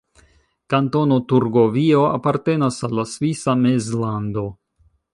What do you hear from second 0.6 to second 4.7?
Kantono Turgovio apartenas al la Svisa Mezlando.